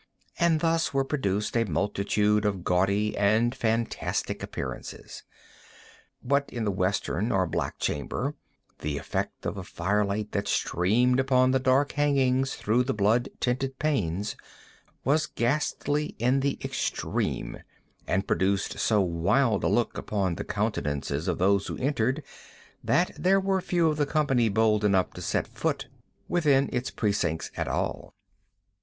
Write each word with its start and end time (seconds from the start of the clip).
And 0.39 0.61
thus 0.61 0.95
were 0.95 1.03
produced 1.05 1.55
a 1.55 1.63
multitude 1.69 2.43
of 2.43 2.63
gaudy 2.63 3.15
and 3.15 3.53
fantastic 3.53 4.41
appearances. 4.41 5.21
But 6.23 6.49
in 6.51 6.63
the 6.63 6.71
western 6.71 7.31
or 7.31 7.45
black 7.45 7.77
chamber 7.77 8.33
the 8.79 8.97
effect 8.97 9.45
of 9.45 9.53
the 9.53 9.63
fire 9.63 10.03
light 10.03 10.31
that 10.31 10.47
streamed 10.47 11.19
upon 11.19 11.51
the 11.51 11.59
dark 11.59 11.91
hangings 11.91 12.55
through 12.55 12.81
the 12.85 12.95
blood 12.95 13.29
tinted 13.39 13.77
panes, 13.77 14.35
was 15.03 15.27
ghastly 15.27 16.15
in 16.17 16.39
the 16.39 16.57
extreme, 16.63 17.59
and 18.07 18.27
produced 18.27 18.79
so 18.79 19.01
wild 19.01 19.63
a 19.63 19.67
look 19.67 19.99
upon 19.99 20.33
the 20.33 20.43
countenances 20.43 21.27
of 21.27 21.37
those 21.37 21.67
who 21.67 21.77
entered, 21.77 22.23
that 22.83 23.11
there 23.19 23.39
were 23.39 23.61
few 23.61 23.87
of 23.87 23.97
the 23.97 24.07
company 24.07 24.49
bold 24.49 24.83
enough 24.83 25.11
to 25.13 25.21
set 25.21 25.47
foot 25.47 25.89
within 26.27 26.71
its 26.73 26.89
precincts 26.89 27.51
at 27.55 27.67
all. 27.67 28.15